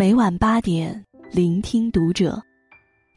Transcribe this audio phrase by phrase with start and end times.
[0.00, 2.42] 每晚八点，聆听读者。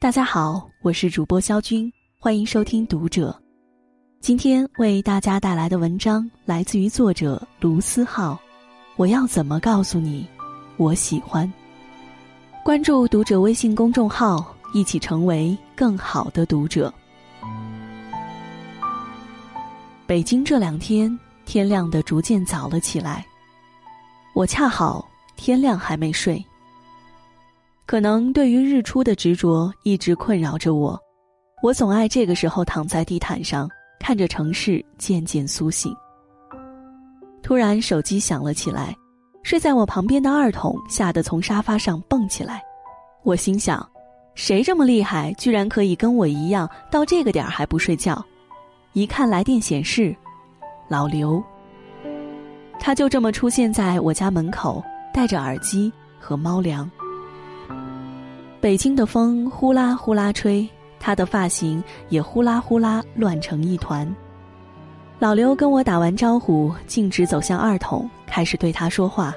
[0.02, 1.90] 大家好，我是主播肖军，
[2.20, 3.32] 欢迎收听《读者》。
[4.20, 8.38] 今天为大家带来的文章来自于作者卢思浩。
[8.98, 10.28] 我要怎么告诉你，
[10.76, 11.50] 我喜欢？
[12.66, 16.94] 关注《读者》微信公众号，一起成为更好的读者。
[20.06, 23.26] 北京这两天天亮的逐渐早了起来，
[24.36, 26.46] 我恰好天亮还没睡。
[27.94, 31.00] 可能对于日出的执着一直困扰着我，
[31.62, 35.96] 我总爱这个时候躺在地毯上，看着城市渐渐苏醒。
[37.44, 38.96] 突然手机响了起来，
[39.44, 42.64] 睡在我旁边的二筒吓得从沙发上蹦起来。
[43.22, 43.88] 我心想，
[44.34, 48.26] 谁这么厉害，居然可以跟我一样到这个点儿还不睡觉？
[48.94, 50.16] 一看来电显示，
[50.90, 51.40] 老刘。
[52.80, 56.90] 他就这么出现在我家门口，戴着耳机和猫粮。
[58.64, 60.66] 北京的风呼啦呼啦吹，
[60.98, 64.10] 他的发型也呼啦呼啦乱成一团。
[65.20, 69.36] 老刘跟我打完招呼，径直走向二筒，开始对他说话。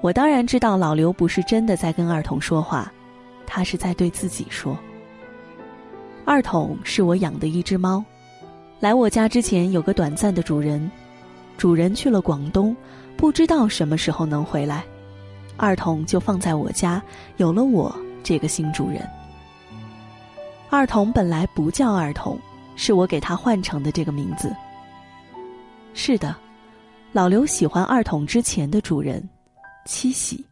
[0.00, 2.92] 我当然知道老刘不是真的在跟二筒说话，
[3.46, 4.76] 他是在对自己说。
[6.24, 8.04] 二筒是我养的一只猫，
[8.80, 10.90] 来我家之前有个短暂的主人，
[11.56, 12.76] 主人去了广东，
[13.16, 14.84] 不知道什么时候能回来，
[15.56, 17.00] 二筒就放在我家，
[17.36, 17.96] 有了我。
[18.28, 19.08] 这个新主人，
[20.68, 22.38] 二筒本来不叫二筒，
[22.76, 24.54] 是我给他换成的这个名字。
[25.94, 26.36] 是的，
[27.10, 29.26] 老刘喜欢二筒之前的主人，
[29.86, 30.44] 七喜。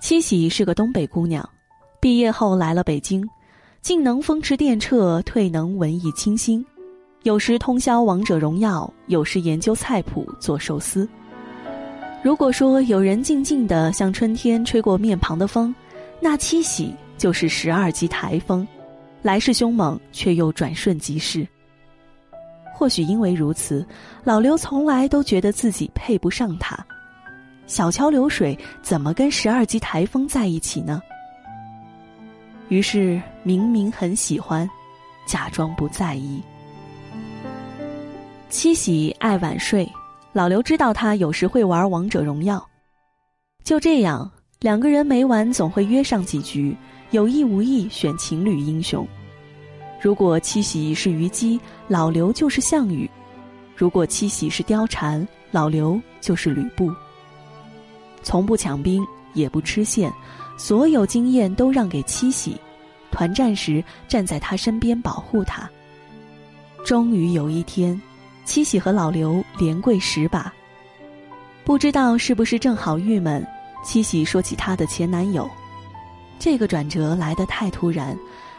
[0.00, 1.46] 七喜是个东北姑娘，
[2.00, 3.22] 毕业后来了北京，
[3.82, 6.64] 进能风驰电掣，退能文艺清新，
[7.24, 11.06] 有时通宵王者荣耀，有时研究菜谱做寿司。
[12.22, 15.74] 如果说有人静静的像春天吹过面庞的风，
[16.20, 18.66] 那七喜就是十二级台风，
[19.22, 21.46] 来势凶猛却又转瞬即逝。
[22.74, 23.86] 或许因为如此，
[24.24, 26.76] 老刘从来都觉得自己配不上他。
[27.66, 31.00] 小桥流水怎么跟十二级台风在一起呢？
[32.68, 34.68] 于是明明很喜欢，
[35.26, 36.42] 假装不在意。
[38.48, 39.88] 七喜爱晚睡。
[40.36, 42.62] 老刘知道他有时会玩王者荣耀，
[43.64, 44.30] 就这样，
[44.60, 46.76] 两个人每晚总会约上几局，
[47.10, 49.08] 有意无意选情侣英雄。
[49.98, 51.58] 如果七喜是虞姬，
[51.88, 53.08] 老刘就是项羽；
[53.74, 56.92] 如果七喜是貂蝉，老刘就是吕布。
[58.22, 59.02] 从不抢兵，
[59.32, 60.12] 也不吃线，
[60.58, 62.60] 所有经验都让给七喜，
[63.10, 65.66] 团战时站在他身边保护他。
[66.84, 67.98] 终于有一天。
[68.46, 70.50] 七喜和老刘连跪十把，
[71.64, 73.44] 不知道是不是正好郁闷。
[73.84, 75.50] 七喜说起她的前男友，
[76.38, 78.16] 这个转折来得太突然，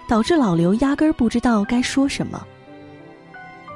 [0.07, 2.45] 导致老刘压根儿不知道该说什么。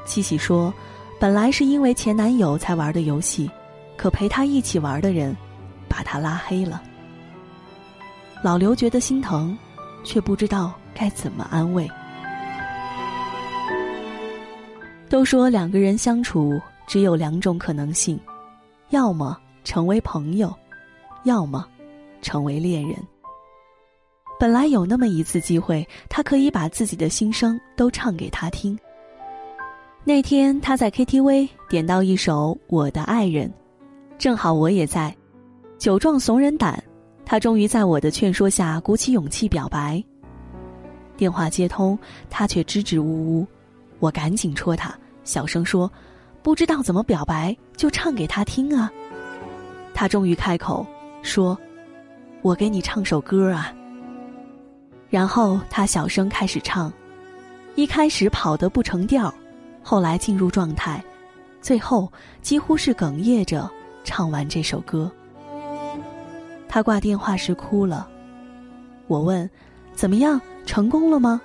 [0.05, 0.71] 七喜说
[1.17, 3.49] ：“本来是因为前男友才玩的游戏，
[3.95, 5.35] 可陪他一起玩的人，
[5.87, 6.83] 把他拉黑了。”
[8.43, 9.57] 老刘觉得心疼，
[10.03, 11.89] 却不知道该怎么安慰。
[15.11, 16.57] 都说两个人相处
[16.87, 18.17] 只有两种可能性，
[18.91, 20.55] 要么成为朋友，
[21.25, 21.67] 要么
[22.21, 22.95] 成为恋人。
[24.39, 28.79] 本来有那么一次机会，他可以把自己的心声都唱给他听。
[30.05, 33.49] 那天他在 KTV 点到一首《我的爱人》，
[34.17, 35.13] 正好我也在，
[35.77, 36.81] 酒壮怂人胆，
[37.25, 40.01] 他终于在我的劝说下鼓起勇气表白。
[41.17, 41.99] 电话接通，
[42.29, 43.47] 他却支支吾吾，
[43.99, 44.97] 我赶紧戳他。
[45.23, 45.91] 小声说
[46.41, 48.91] ：“不知道怎么表白，就唱给他听啊。”
[49.93, 50.85] 他终于开口
[51.21, 51.57] 说
[52.41, 53.73] ：“我给你唱首歌啊。”
[55.09, 56.91] 然后他小声开始唱，
[57.75, 59.31] 一开始跑得不成调，
[59.83, 61.03] 后来进入状态，
[61.61, 63.69] 最后几乎是哽咽着
[64.03, 65.11] 唱完这首歌。
[66.67, 68.07] 他挂电话时哭了，
[69.07, 69.47] 我问
[69.93, 71.39] ：“怎么样，成功了吗？”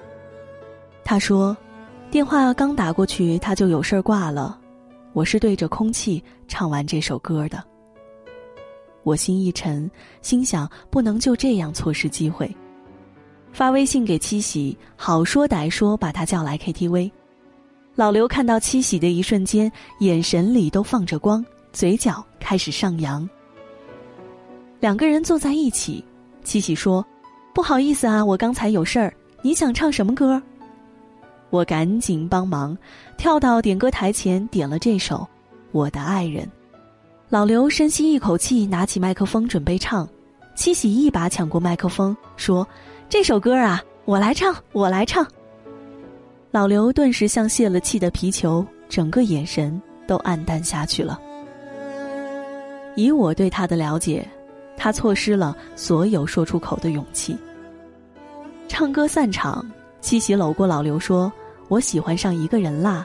[1.05, 1.55] 他说。
[2.11, 4.59] 电话刚打过去，他就有事儿挂了。
[5.13, 7.63] 我是对着空气唱完这首歌的。
[9.03, 9.91] 我心一沉，
[10.23, 12.55] 心想不能就这样错失机会。
[13.53, 17.11] 发微信给七喜，好说歹说把他叫来 KTV。
[17.95, 23.29] 老刘看到七喜的一瞬间，眼神里都放着光，嘴角开始上扬。
[24.81, 26.05] 两个人坐在一起，
[26.45, 27.05] 七喜说
[27.55, 29.13] ：“不好意思啊，我刚才有事儿。
[29.43, 30.41] 你想唱什么歌？”
[31.51, 32.77] 我赶紧帮忙，
[33.17, 35.17] 跳到点歌台前点了这首
[35.73, 36.45] 《我的爱人》。
[37.29, 40.09] 老刘深吸一口气，拿起麦克风准备唱，
[40.55, 42.67] 七喜一把抢过麦克风，说
[43.09, 45.27] ：“这首歌啊，我来唱，我来唱。”
[46.53, 51.21] 老刘顿时像泄了气的皮球，整个眼神都黯淡下去了。
[52.95, 54.27] 以我对他的了解，
[54.77, 57.37] 他错失了所有说出口的勇气。
[58.69, 59.65] 唱歌散场，
[60.07, 61.33] 七喜搂过老刘说
[61.67, 63.05] ：“我喜欢上一个人啦。”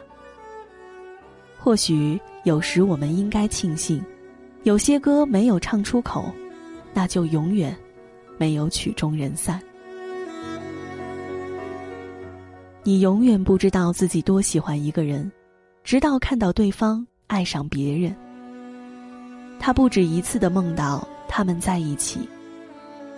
[1.57, 4.00] 或许有时我们应该庆幸，
[4.62, 6.31] 有些歌没有唱出口，
[6.94, 7.75] 那就永远
[8.38, 9.59] 没有曲终人散。
[12.83, 15.31] 你永远不知道自己多喜欢一个人，
[15.83, 18.15] 直到看到对方爱上别人。
[19.59, 22.30] 他不止一次的梦到他们在一起，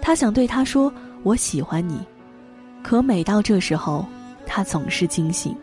[0.01, 0.89] 他想对他说
[1.23, 1.99] “我喜欢你”，
[2.83, 4.05] 可每到这时候，
[4.45, 5.55] 他总是惊醒。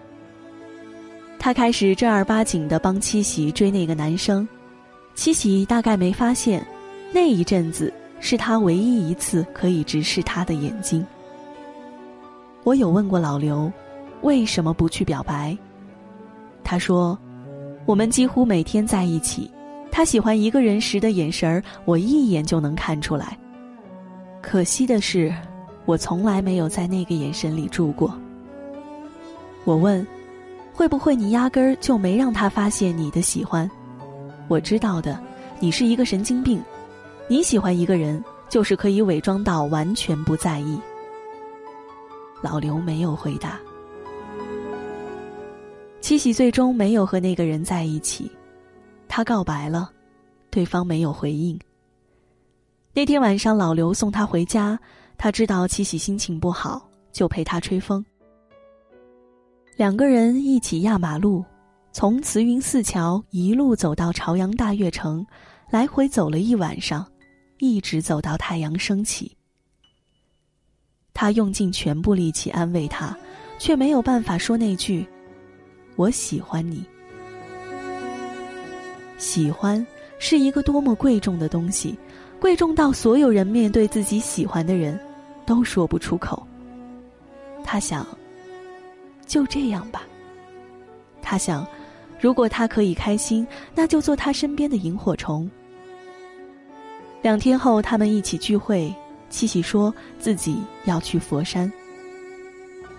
[1.38, 4.48] 他开始正儿八经的帮七喜追那个男生，
[5.14, 6.66] 七喜大概没发现，
[7.12, 11.06] 那一阵子是他唯一一次可以直视他的眼睛。
[12.64, 13.72] 我有问过老刘，
[14.22, 15.56] 为什么不去表白？
[16.62, 17.18] 他说，
[17.86, 19.50] 我们几乎每天在一起，
[19.90, 23.38] 他喜欢一个人时的眼神儿，我一眼就能看出来。
[24.42, 25.34] 可惜的是，
[25.84, 28.12] 我从来没有在那个眼神里住过。
[29.64, 30.06] 我问。
[30.72, 33.70] 会不会你压根儿就没让他发现你的喜欢？
[34.48, 35.20] 我知道的，
[35.58, 36.58] 你是一个神经病。
[37.28, 40.80] 你喜欢一个人，就是可以伪装到完全不在意。
[42.40, 43.60] 老刘没有回答。
[46.00, 48.30] 七喜最终没有和那个人在一起，
[49.06, 49.90] 他告白了，
[50.48, 51.58] 对方没有回应。
[52.94, 54.80] 那天晚上，老刘送他回家，
[55.22, 56.82] 他知道七喜心情不好，
[57.12, 58.02] 就陪他吹风。
[59.76, 61.44] 两个人一起压马路，
[61.92, 65.22] 从慈云寺桥一路走到朝阳大悦城，
[65.68, 67.06] 来回走了一晚上，
[67.58, 69.36] 一直走到太阳升起。
[71.12, 73.14] 他用尽全部力气安慰他，
[73.58, 75.06] 却没有办法说那句
[75.96, 76.82] “我喜欢你”。
[79.18, 79.86] 喜欢
[80.18, 81.94] 是一个多么贵重的东西，
[82.40, 84.98] 贵重到所有人面对自己喜欢的人，
[85.50, 86.46] 都说不出口。
[87.64, 88.06] 他想。
[89.26, 90.02] 就这样吧。
[91.20, 91.66] 他想，
[92.20, 93.44] 如果他可以开心，
[93.74, 95.50] 那就做他身边的萤火虫。
[97.22, 98.92] 两天后，他们一起聚会，
[99.28, 101.72] 七喜说自己要去佛山。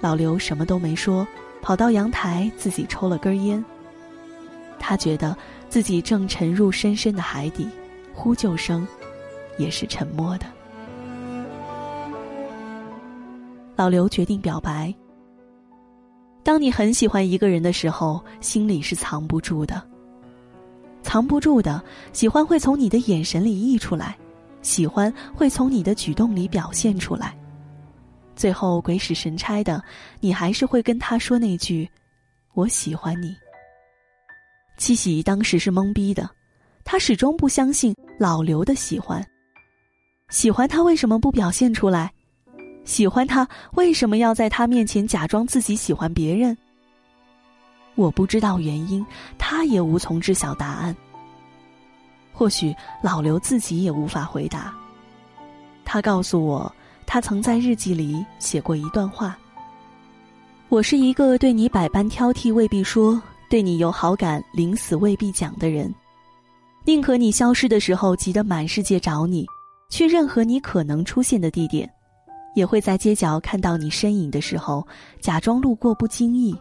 [0.02, 1.28] 老刘什么都没说，
[1.62, 3.64] 跑到阳台自己抽了根烟。
[4.78, 5.36] 他觉得
[5.70, 7.68] 自己正沉入深深的海底，
[8.14, 8.88] 呼救声
[9.58, 10.46] 也是沉默的。
[13.82, 14.94] 老刘决定表白。
[16.44, 19.82] 当你很喜欢一个人的时候，心里是藏不住的。
[21.02, 21.84] 藏不住的
[22.14, 24.16] 喜欢会从你的眼神里溢出来，
[24.62, 27.36] 喜欢会从你的举动里表现出来。
[28.36, 29.84] 最后鬼使神差的，
[30.20, 31.90] 你还是会跟他说那句
[32.54, 33.36] ：“我喜欢你。”
[34.78, 36.30] 七喜当时是懵逼的，
[36.84, 39.26] 他始终不相信老刘的喜欢。
[40.30, 42.14] 喜欢他为什么不表现出来？
[42.84, 46.58] 喜欢他，为什么要在他面前假装自己喜欢别人？
[47.96, 49.06] 我不知道原因，
[49.38, 50.96] 他也无从知晓答案。
[52.34, 54.74] 或许老刘自己也无法回答。
[55.86, 56.74] 他告诉我，
[57.06, 59.38] 他曾在日记里写过一段话
[60.70, 65.94] ：“我是一个对你百般挑剔未必说，对你有好感临死未必讲的人，
[66.86, 69.46] 宁可你消失的时候急得满世界找你，
[69.90, 71.88] 去任何你可能出现的地点。”
[72.54, 74.86] 也会在街角看到你身影的时候，
[75.20, 76.56] 假装路过不经意。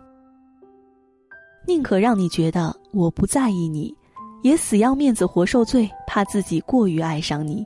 [1.66, 3.94] 宁可让你觉得我不在意你，
[4.42, 7.64] 也死要面子活受罪，怕自己过于爱上你。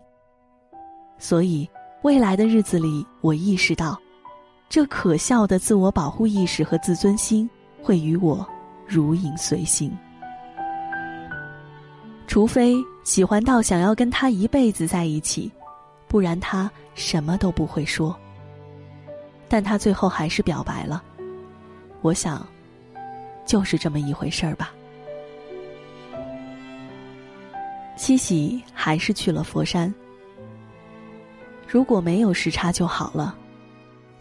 [1.19, 1.69] 所以，
[2.03, 3.99] 未来的日子里，我意识到，
[4.69, 7.49] 这可笑的自我保护意识和自尊心
[7.83, 8.47] 会与我
[8.87, 9.97] 如影随形。
[12.27, 15.51] 除非喜欢到想要跟他一辈子在一起。
[16.07, 18.17] 不然他什么都不会说。
[19.49, 21.03] 但他最后还是表白了，
[22.01, 22.47] 我想，
[23.47, 24.73] 就是这么一回事儿吧。
[27.97, 29.93] 七喜还是去了佛山。
[31.69, 33.37] 如果没有时差就好了。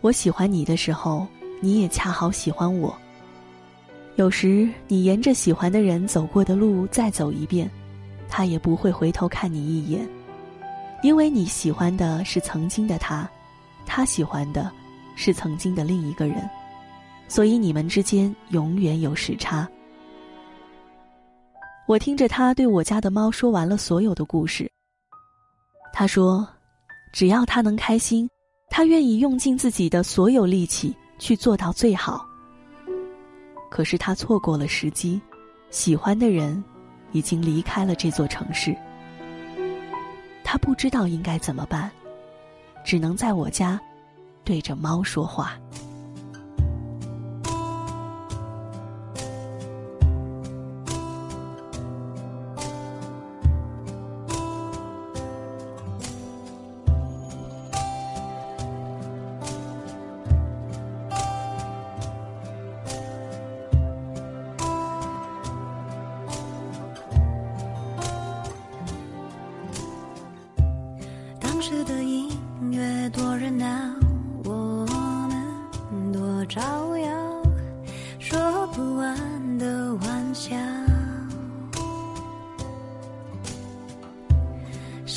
[0.01, 1.25] 我喜欢你的时候，
[1.61, 2.93] 你也恰好喜欢我。
[4.15, 7.71] 有时你沿着喜欢的人走过的路再走一遍，
[8.27, 10.07] 他也不会回头看你一眼。
[11.03, 13.29] 因为你喜欢的是曾经的他，
[13.85, 14.71] 他喜欢的
[15.15, 16.49] 是曾经的另一个人，
[17.27, 19.67] 所以你们之间永远有时差。
[21.85, 24.71] 我听着他对我家的猫说完了所有的故事。
[25.91, 26.47] 他说
[27.11, 28.27] ：“只要它能开心，
[28.69, 32.25] 他愿意用尽自己的所有力气去做到最好。”
[33.69, 35.21] 可是他错过了时机，
[35.69, 36.63] 喜欢的人
[37.11, 38.73] 已经离开了这座城市。
[40.53, 41.89] 他不知道应该怎么办，
[42.85, 43.81] 只能在我家
[44.43, 45.57] 对着猫说话。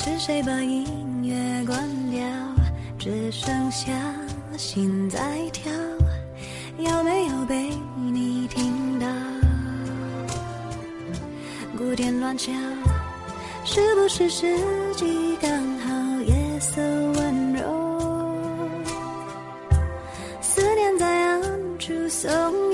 [0.07, 0.85] 是谁把音
[1.21, 1.35] 乐
[1.65, 1.77] 关
[2.09, 2.21] 掉？
[2.97, 3.91] 只剩下
[4.57, 5.19] 心在
[5.51, 5.69] 跳，
[6.77, 7.69] 有没有被
[8.13, 9.05] 你听到？
[11.77, 12.53] 鼓点乱敲，
[13.65, 14.57] 是不是时
[14.95, 16.21] 机刚好？
[16.21, 18.31] 夜色温柔，
[20.41, 21.41] 思念在暗
[21.77, 22.66] 处怂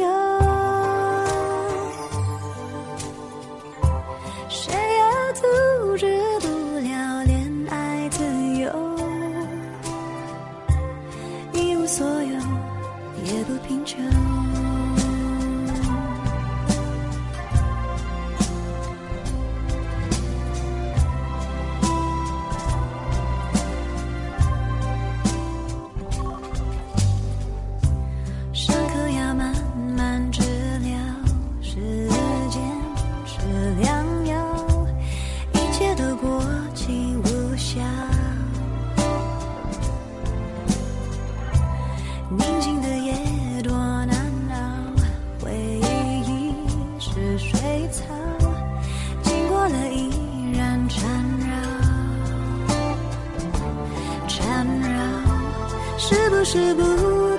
[56.45, 56.83] 是不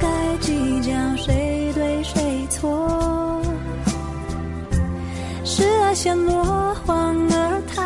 [0.01, 0.09] 该
[0.41, 3.41] 计较谁对谁错，
[5.45, 6.43] 是爱先落
[6.87, 7.83] 荒而逃。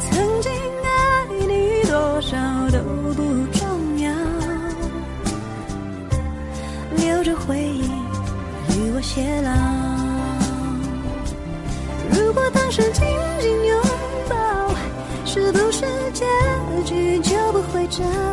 [0.00, 0.50] 曾经
[0.82, 2.36] 爱你多少
[2.70, 2.78] 都
[3.12, 3.22] 不
[3.52, 3.60] 重
[4.00, 4.10] 要，
[6.96, 7.82] 留着回忆
[8.70, 9.52] 与我偕老。
[12.18, 13.06] 如果当时紧
[13.40, 13.61] 紧
[17.92, 18.31] 着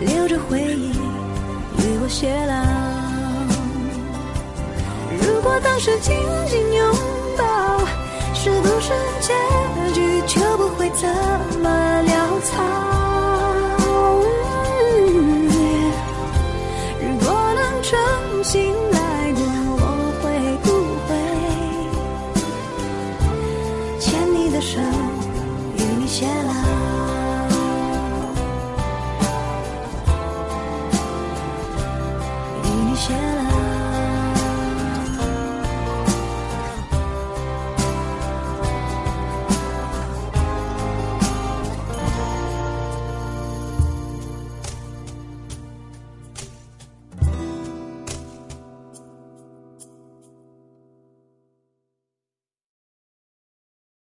[0.00, 0.92] 留着回忆
[1.78, 2.54] 与我偕老
[5.20, 6.16] 如果当时紧
[6.46, 6.94] 紧拥
[7.36, 7.44] 抱
[8.32, 9.34] 是不是结
[9.92, 11.06] 局就不会这
[11.60, 11.68] 么
[12.06, 12.50] 潦草
[17.02, 17.98] 如果能重
[18.42, 19.42] 新来过
[19.76, 19.84] 我
[20.22, 20.24] 会
[20.62, 20.66] 不
[21.04, 21.08] 会
[24.00, 24.80] 牵你的手
[25.76, 26.79] 与你偕老